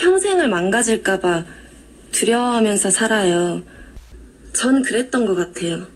[0.00, 1.44] 평생을 망가질까봐
[2.10, 3.62] 두려워하면서 살아요.
[4.54, 5.86] 전 그랬던 것 같아요.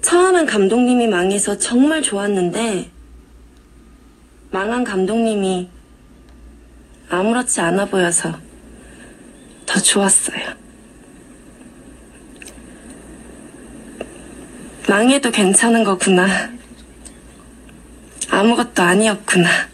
[0.00, 2.90] 처음엔 감독님이 망해서 정말 좋았는데,
[4.52, 5.68] 망한 감독님이
[7.08, 8.38] 아무렇지 않아 보여서
[9.66, 10.54] 더 좋았어요.
[14.88, 16.52] 망해도 괜찮은 거구나.
[18.30, 19.71] 아무것도 아니었구나.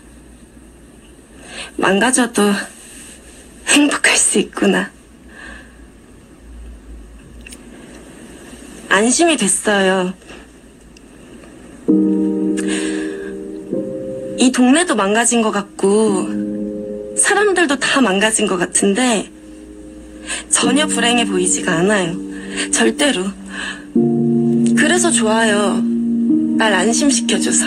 [1.78, 2.42] 망가져도
[3.68, 4.91] 행복할 수 있구나.
[8.89, 10.12] 안심이 됐어요.
[14.38, 16.28] 이 동네도 망가진 것 같고,
[17.16, 19.31] 사람들도 다 망가진 것 같은데,
[20.50, 22.16] 전혀 불행해 보이지가 않아요.
[22.72, 23.25] 절대로.
[24.77, 25.81] 그래서 좋아요.
[26.56, 27.66] 날 안심시켜줘서.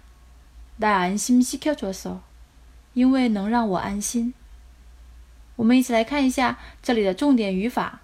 [0.78, 2.18] 날安心시켜줘 서，
[2.94, 4.34] 因为能让我安心。
[5.54, 8.00] 我们一起来看一下这里的重点语法，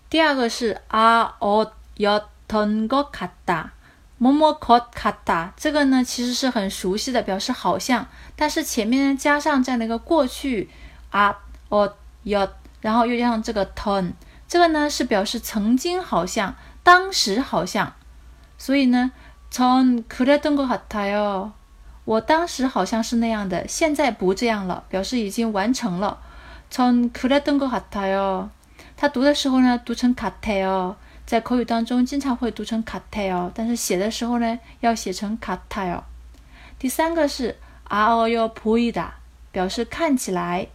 [0.08, 3.72] 第二个是아어였던것같 다，
[4.18, 5.52] 뭐뭐것같 다。
[5.56, 8.06] 这个呢其实是很熟悉的，表示好像，
[8.36, 10.70] 但是前面加上这样的一个过去
[11.10, 12.50] 아어였
[12.80, 14.12] 然后又加上这个 ton，
[14.48, 17.92] 这个呢是表示曾经好像，当时好像，
[18.58, 19.12] 所以呢，
[19.50, 21.50] 전그랬던것같아 요。
[22.04, 26.18] 我当时好像是那样的，现在不这样了，表示已经完成了。
[26.70, 28.48] 전그랬던것같아 요。
[28.96, 36.02] 他读的时候呢，读成같아 요， 在口语当中经常会读成같아 요， 但是写的时候呢，要写成같아 요。
[36.78, 37.56] 第三个是
[37.88, 39.10] 아어요보이 다，
[39.52, 40.68] 表示看起来。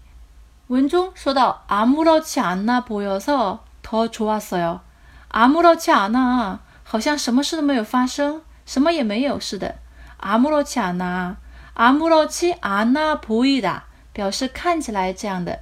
[0.72, 4.82] 文中说到아무렇지않아보여서더좋았어 요。
[5.30, 9.76] 阿姆罗恰纳，好像什么事都没有发生，什么也没有似的。
[10.18, 11.38] 阿姆罗恰纳，
[11.76, 15.60] 阿姆罗恰阿纳不伊达，表示看起来这样的。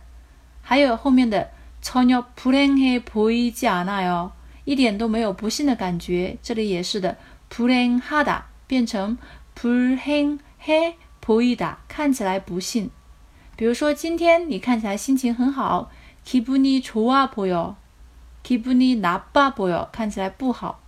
[0.62, 1.50] 还有后面的
[1.82, 4.32] 超鸟普len해보이지않아 요，
[4.64, 6.38] 一点都没有不幸的感觉。
[6.42, 7.18] 这里也是的，
[7.50, 9.18] 普랭하다变成
[9.56, 12.90] 불행해보이다，看起来不幸。
[13.60, 15.90] 比如说今天你看起来心情很好，
[16.26, 17.76] 기분이좋아보 여，
[18.44, 20.82] 기분이나빠보 여， 看起来不好。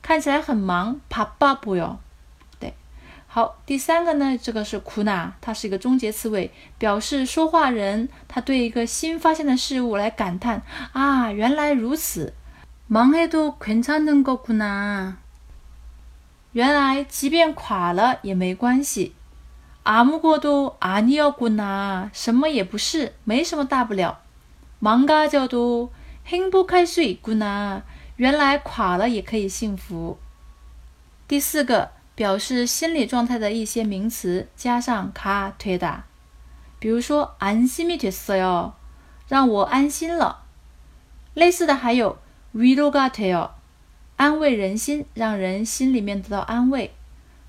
[0.00, 1.98] 看起来很忙，바빠보 여。
[2.58, 2.72] 对，
[3.26, 10.62] 好，第三个呢，这个是苦纳，它是一个终结词尾，表示说话人他对一个新发现的事物来感叹
[10.92, 12.32] 啊，原来如此。
[12.88, 15.16] 망해도괜찮은거구 나。
[16.52, 19.14] 原来即便垮了也没关系。
[19.84, 24.18] 아무것도아니었구 나， 什么也不是，没什么大不了。
[24.80, 27.82] 망가져도행복할수있구 나，
[28.16, 30.18] 原来垮了也可以幸福。
[31.26, 36.02] 第四个表示心理状态的一些名词加上가되 다，
[36.78, 38.72] 比如说안심이됐어 요，
[39.26, 40.44] 让我安心了。
[41.34, 42.18] 类似的还有
[42.52, 43.50] 위로가돼 요，
[44.16, 46.92] 安慰人心，让人心里面得到安慰。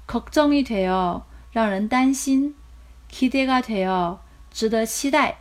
[0.07, 1.23] 걱정이돼 요。
[1.54, 2.52] 让人担心
[3.08, 4.16] ，kidega teo，
[4.50, 5.38] 值得期待。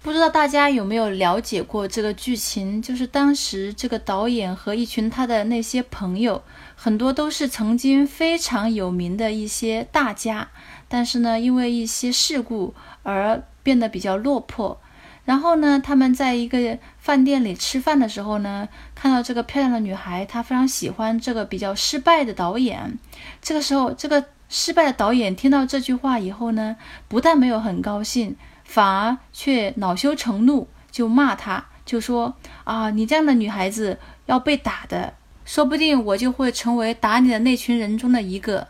[0.00, 2.80] 不知道大家有没有了解过这个剧情？
[2.80, 6.42] 就是当时这个导演和一群他的那些朋友，
[6.74, 10.48] 很多都是曾经非常有名的一些大家，
[10.88, 14.80] 但是呢，因为一些事故而变得比较落魄。
[15.26, 22.98] 然后呢，他们在一个饭店里吃饭的时候呢，看到这个漂亮的女孩，她非常喜欢这个比较失败的导演。
[23.42, 24.24] 这个时候，这个。
[24.48, 28.34] 失败的导演听到这句话以后呢，不但没有很高兴，
[28.64, 32.34] 反而却恼羞成怒，就骂他，就说
[32.64, 35.14] ：“啊，你这样的女孩子要被打的，
[35.44, 38.68] 说不定我就会成为打你的那群人中的一个。”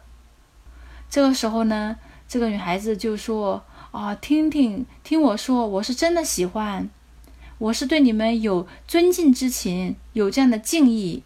[1.09, 1.97] 这个时候呢，
[2.29, 6.91] 这个女孩子就说：“啊，听听听我说，我是真的喜欢，
[7.59, 11.23] 我是对你们有尊敬之情，有这样的敬意。”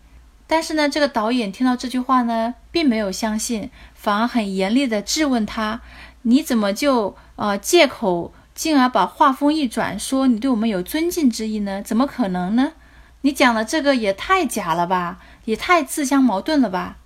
[0.46, 3.70] 但是呢，这个导演听到这句话呢，并没有相信，
[4.02, 5.80] 反而很严厉的质问他
[6.22, 11.80] ：“你怎么就呃借口，进而把话锋一转，说你对我们有尊敬之意呢？
[11.80, 12.72] 怎么可能呢？
[13.20, 16.96] 你讲的这个也太假了吧，也太自相矛盾了吧！”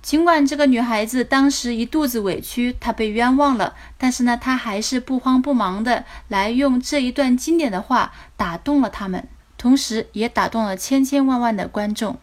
[0.00, 12.16] 尽管这个女孩子当时一肚子委屈，她被冤枉了，但是呢，她还是不慌不忙的来用这一段经典的话打动了他们，同时也打动了千千万万的观众。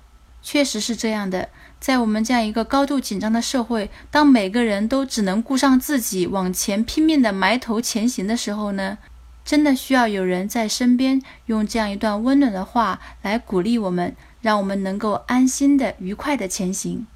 [0.44, 1.50] 确实是这样的，
[1.80, 8.98] 在我们这样一个高度紧张的社会，当每个人都只能顾上自己，往前拼命的埋头前行的时候呢，
[9.46, 17.08] 真的需要有人在身边，用这样一段温暖的话来鼓励我们，让我们能够安心的、愉快的前行。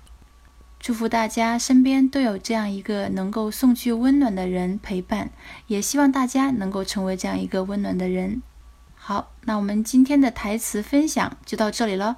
[0.80, 5.32] 祝福大家身边都有这样一个能够送去温暖的人陪伴，
[5.68, 8.42] 也希望大家能够成为这样一个温暖的人。
[8.96, 12.18] 好，那我们今天的台词分享就到这里了。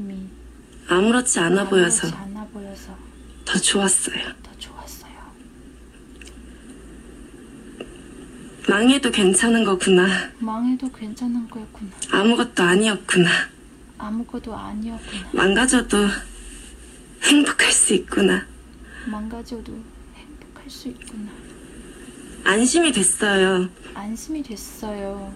[0.95, 2.93] 아무렇지 않아 보여서 않아 보여서
[3.45, 4.17] 더 좋았어요.
[4.43, 5.13] 더 좋았어요.
[8.67, 10.05] 망해도 괜찮은 거구나.
[10.39, 11.91] 망해도 괜찮은 거였구나.
[12.11, 13.29] 아무것도 아니었구나.
[13.97, 15.29] 아무것도 아니었구나.
[15.31, 15.97] 망가져도
[17.23, 18.45] 행복할 수 있구나.
[19.05, 19.71] 망가져도
[20.15, 21.31] 행복할 수 있구나.
[22.43, 23.69] 안심이 됐어요.
[23.93, 25.33] 안심이 됐어요.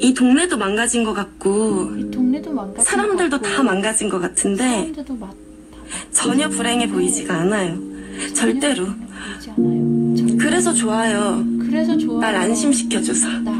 [0.00, 4.92] 이 동네도 망가진 것 같고 이 동네도 망가진 사람들도 것 같고, 다 망가진 것 같은데
[4.94, 5.32] 다
[6.12, 7.78] 전혀 불행해 보이지가 않아요.
[8.34, 8.86] 절대로.
[8.86, 10.16] 보이지 않아요.
[10.16, 10.38] 절대로.
[10.38, 11.44] 그래서 좋아요.
[11.60, 12.20] 그래서 좋아요.
[12.20, 13.28] 날 안심시켜줘서.
[13.40, 13.54] 날